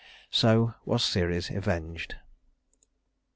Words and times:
So 0.31 0.73
was 0.83 1.03
Ceres 1.03 1.51
avenged. 1.51 2.15